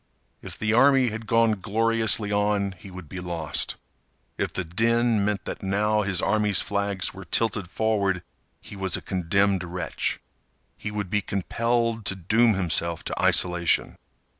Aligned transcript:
If 0.41 0.57
the 0.57 0.73
army 0.73 1.09
had 1.09 1.27
gone 1.27 1.59
gloriously 1.61 2.31
on 2.31 2.71
he 2.79 2.89
would 2.89 3.07
be 3.07 3.19
lost. 3.19 3.75
If 4.35 4.51
the 4.51 4.63
din 4.63 5.23
meant 5.23 5.45
that 5.45 5.61
now 5.61 6.01
his 6.01 6.23
army's 6.23 6.59
flags 6.59 7.13
were 7.13 7.23
tilted 7.25 7.69
forward 7.69 8.23
he 8.59 8.75
was 8.75 8.97
a 8.97 9.01
condemned 9.03 9.63
wretch. 9.63 10.19
He 10.75 10.89
would 10.89 11.11
be 11.11 11.21
compelled 11.21 12.05
to 12.05 12.15
doom 12.15 12.55
himself 12.55 13.03
to 13.03 13.21
isolation. 13.21 13.95